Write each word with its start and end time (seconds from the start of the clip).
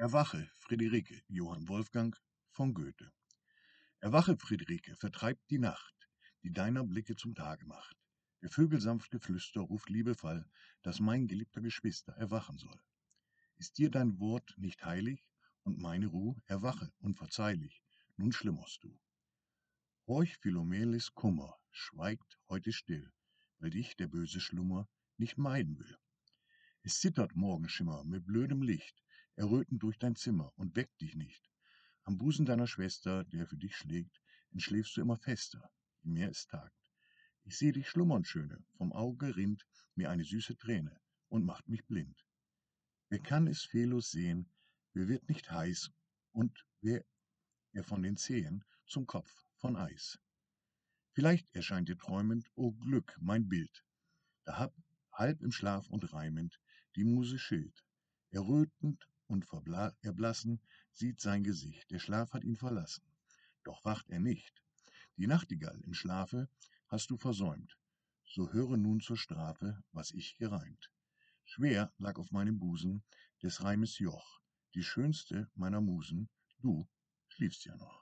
Erwache, 0.00 0.50
Friederike, 0.54 1.20
Johann 1.28 1.68
Wolfgang 1.68 2.18
von 2.48 2.72
Goethe. 2.72 3.12
Erwache, 3.98 4.34
Friederike, 4.38 4.96
vertreibt 4.96 5.50
die 5.50 5.58
Nacht, 5.58 5.94
die 6.42 6.50
deiner 6.50 6.84
Blicke 6.84 7.16
zum 7.16 7.34
Tage 7.34 7.66
macht. 7.66 7.98
Der 8.40 8.48
Vögel 8.48 8.80
sanfte 8.80 9.20
Flüster 9.20 9.60
ruft 9.60 9.90
liebevoll, 9.90 10.46
dass 10.80 11.00
mein 11.00 11.28
geliebter 11.28 11.60
Geschwister 11.60 12.14
erwachen 12.14 12.56
soll. 12.56 12.80
Ist 13.58 13.76
dir 13.76 13.90
dein 13.90 14.18
Wort 14.18 14.54
nicht 14.56 14.82
heilig 14.86 15.22
und 15.64 15.76
meine 15.76 16.06
Ruhe 16.06 16.40
erwache 16.46 16.90
unverzeihlich, 17.00 17.82
nun 18.16 18.32
schlummerst 18.32 18.82
du. 18.82 18.98
Horch 20.06 20.38
Philomeles 20.38 21.12
Kummer, 21.12 21.58
schweigt 21.72 22.38
heute 22.48 22.72
still, 22.72 23.12
weil 23.58 23.68
dich 23.68 23.96
der 23.96 24.08
böse 24.08 24.40
Schlummer 24.40 24.88
nicht 25.18 25.36
meiden 25.36 25.78
will. 25.78 25.98
Es 26.82 27.00
zittert 27.00 27.36
Morgenschimmer 27.36 28.02
mit 28.04 28.24
blödem 28.24 28.62
Licht, 28.62 29.02
errötend 29.36 29.82
durch 29.82 29.98
dein 29.98 30.16
Zimmer 30.16 30.52
und 30.56 30.76
weckt 30.76 31.00
dich 31.00 31.14
nicht. 31.14 31.50
Am 32.04 32.18
Busen 32.18 32.46
deiner 32.46 32.66
Schwester, 32.66 33.24
der 33.24 33.46
für 33.46 33.56
dich 33.56 33.76
schlägt, 33.76 34.20
entschläfst 34.50 34.96
du 34.96 35.00
immer 35.00 35.16
fester, 35.16 35.70
je 36.02 36.10
mehr 36.10 36.30
es 36.30 36.46
tagt. 36.46 36.76
Ich 37.44 37.56
seh 37.56 37.72
dich 37.72 37.88
schlummern, 37.88 38.24
Schöne, 38.24 38.64
vom 38.76 38.92
Auge 38.92 39.36
rinnt 39.36 39.66
mir 39.94 40.10
eine 40.10 40.24
süße 40.24 40.56
Träne 40.56 41.00
und 41.28 41.44
macht 41.44 41.68
mich 41.68 41.84
blind. 41.86 42.24
Wer 43.08 43.20
kann 43.20 43.46
es 43.46 43.62
fehllos 43.62 44.10
sehen, 44.10 44.50
wer 44.92 45.08
wird 45.08 45.28
nicht 45.28 45.50
heiß 45.50 45.90
und 46.32 46.66
wer 46.80 47.04
er 47.72 47.84
von 47.84 48.02
den 48.02 48.16
Zehen 48.16 48.64
zum 48.86 49.06
Kopf 49.06 49.44
von 49.56 49.76
Eis. 49.76 50.18
Vielleicht 51.12 51.52
erscheint 51.54 51.88
dir 51.88 51.98
träumend, 51.98 52.50
o 52.54 52.66
oh 52.66 52.72
Glück, 52.72 53.16
mein 53.20 53.48
Bild, 53.48 53.84
da 54.44 54.58
hab 54.58 54.74
halb 55.12 55.42
im 55.42 55.52
Schlaf 55.52 55.88
und 55.88 56.12
reimend 56.12 56.60
die 56.96 57.04
Muse 57.04 57.38
Schild. 57.38 57.84
Errötend 58.30 59.08
und 59.30 59.46
erblassen 60.02 60.60
sieht 60.92 61.20
sein 61.20 61.44
Gesicht, 61.44 61.90
der 61.90 62.00
Schlaf 62.00 62.32
hat 62.32 62.44
ihn 62.44 62.56
verlassen. 62.56 63.04
Doch 63.64 63.84
wacht 63.84 64.10
er 64.10 64.20
nicht. 64.20 64.62
Die 65.16 65.26
Nachtigall 65.26 65.80
im 65.82 65.94
Schlafe 65.94 66.48
hast 66.88 67.10
du 67.10 67.16
versäumt. 67.16 67.78
So 68.24 68.52
höre 68.52 68.76
nun 68.76 69.00
zur 69.00 69.16
Strafe, 69.16 69.82
was 69.92 70.10
ich 70.10 70.36
gereimt. 70.36 70.90
Schwer 71.44 71.92
lag 71.98 72.18
auf 72.18 72.30
meinem 72.30 72.58
Busen 72.58 73.02
des 73.42 73.62
Reimes 73.62 73.98
Joch, 73.98 74.40
die 74.74 74.82
schönste 74.82 75.50
meiner 75.54 75.80
Musen, 75.80 76.28
du 76.58 76.88
schliefst 77.28 77.64
ja 77.64 77.76
noch. 77.76 77.99